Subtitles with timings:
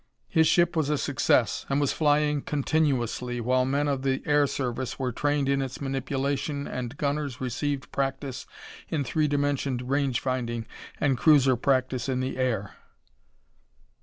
[0.29, 4.97] His ship was a success, and was flying continuously, while men of the air service
[4.97, 8.47] were trained in its manipulation and gunners received practice
[8.89, 10.65] in three dimensioned range finding
[10.99, 12.77] and cruiser practice in the air.